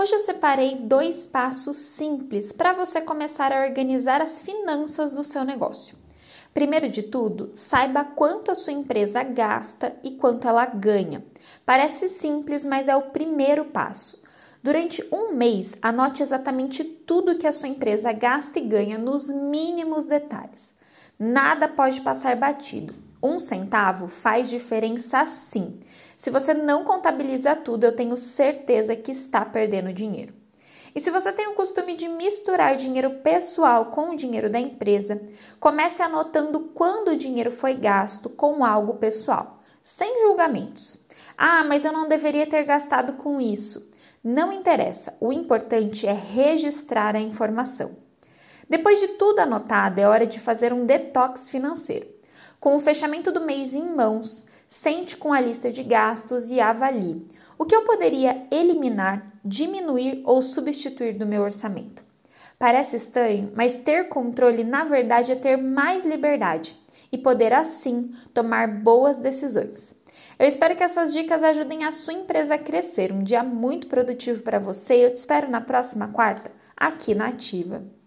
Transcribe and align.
Hoje 0.00 0.14
eu 0.14 0.20
separei 0.20 0.76
dois 0.76 1.26
passos 1.26 1.76
simples 1.76 2.52
para 2.52 2.72
você 2.72 3.00
começar 3.00 3.52
a 3.52 3.66
organizar 3.66 4.22
as 4.22 4.40
finanças 4.40 5.10
do 5.10 5.24
seu 5.24 5.44
negócio. 5.44 5.96
Primeiro 6.54 6.88
de 6.88 7.02
tudo, 7.02 7.50
saiba 7.52 8.04
quanto 8.04 8.52
a 8.52 8.54
sua 8.54 8.72
empresa 8.72 9.24
gasta 9.24 9.96
e 10.04 10.12
quanto 10.12 10.46
ela 10.46 10.64
ganha. 10.66 11.24
Parece 11.66 12.08
simples, 12.08 12.64
mas 12.64 12.86
é 12.86 12.94
o 12.94 13.10
primeiro 13.10 13.64
passo. 13.64 14.22
Durante 14.62 15.02
um 15.12 15.32
mês, 15.32 15.76
anote 15.82 16.22
exatamente 16.22 16.84
tudo 16.84 17.36
que 17.36 17.46
a 17.48 17.52
sua 17.52 17.68
empresa 17.68 18.12
gasta 18.12 18.60
e 18.60 18.68
ganha 18.68 18.98
nos 18.98 19.28
mínimos 19.28 20.06
detalhes. 20.06 20.77
Nada 21.18 21.66
pode 21.66 22.00
passar 22.02 22.36
batido. 22.36 22.94
Um 23.20 23.40
centavo 23.40 24.06
faz 24.06 24.48
diferença 24.48 25.26
sim. 25.26 25.80
Se 26.16 26.30
você 26.30 26.54
não 26.54 26.84
contabiliza 26.84 27.56
tudo, 27.56 27.82
eu 27.82 27.96
tenho 27.96 28.16
certeza 28.16 28.94
que 28.94 29.10
está 29.10 29.44
perdendo 29.44 29.92
dinheiro. 29.92 30.32
E 30.94 31.00
se 31.00 31.10
você 31.10 31.32
tem 31.32 31.48
o 31.48 31.54
costume 31.54 31.96
de 31.96 32.08
misturar 32.08 32.76
dinheiro 32.76 33.18
pessoal 33.18 33.86
com 33.86 34.10
o 34.10 34.16
dinheiro 34.16 34.48
da 34.48 34.60
empresa, 34.60 35.20
comece 35.58 36.02
anotando 36.02 36.70
quando 36.72 37.08
o 37.08 37.16
dinheiro 37.16 37.50
foi 37.50 37.74
gasto 37.74 38.28
com 38.30 38.64
algo 38.64 38.94
pessoal, 38.94 39.58
sem 39.82 40.22
julgamentos. 40.22 40.96
Ah, 41.36 41.64
mas 41.64 41.84
eu 41.84 41.92
não 41.92 42.08
deveria 42.08 42.46
ter 42.46 42.62
gastado 42.62 43.14
com 43.14 43.40
isso. 43.40 43.90
Não 44.22 44.52
interessa, 44.52 45.16
o 45.20 45.32
importante 45.32 46.06
é 46.06 46.12
registrar 46.12 47.16
a 47.16 47.20
informação. 47.20 48.07
Depois 48.68 49.00
de 49.00 49.08
tudo 49.08 49.40
anotado, 49.40 50.00
é 50.00 50.06
hora 50.06 50.26
de 50.26 50.38
fazer 50.38 50.72
um 50.72 50.84
detox 50.84 51.48
financeiro. 51.48 52.06
Com 52.60 52.76
o 52.76 52.80
fechamento 52.80 53.32
do 53.32 53.40
mês 53.40 53.74
em 53.74 53.94
mãos, 53.94 54.44
sente 54.68 55.16
com 55.16 55.32
a 55.32 55.40
lista 55.40 55.72
de 55.72 55.82
gastos 55.82 56.50
e 56.50 56.60
avalie 56.60 57.24
o 57.58 57.64
que 57.64 57.74
eu 57.74 57.82
poderia 57.82 58.46
eliminar, 58.50 59.26
diminuir 59.44 60.22
ou 60.24 60.40
substituir 60.42 61.14
do 61.14 61.26
meu 61.26 61.42
orçamento. 61.42 62.02
Parece 62.58 62.96
estranho, 62.96 63.52
mas 63.54 63.76
ter 63.76 64.08
controle 64.08 64.64
na 64.64 64.84
verdade 64.84 65.32
é 65.32 65.36
ter 65.36 65.56
mais 65.56 66.06
liberdade 66.06 66.76
e 67.10 67.18
poder 67.18 67.52
assim 67.52 68.12
tomar 68.32 68.68
boas 68.68 69.18
decisões. 69.18 69.94
Eu 70.38 70.46
espero 70.46 70.76
que 70.76 70.84
essas 70.84 71.12
dicas 71.12 71.42
ajudem 71.42 71.84
a 71.84 71.90
sua 71.90 72.12
empresa 72.12 72.54
a 72.54 72.58
crescer. 72.58 73.12
Um 73.12 73.24
dia 73.24 73.42
muito 73.42 73.88
produtivo 73.88 74.42
para 74.42 74.58
você 74.60 74.98
e 74.98 75.02
eu 75.02 75.12
te 75.12 75.16
espero 75.16 75.50
na 75.50 75.60
próxima 75.60 76.08
quarta 76.08 76.52
aqui 76.76 77.14
na 77.14 77.28
Ativa. 77.28 77.97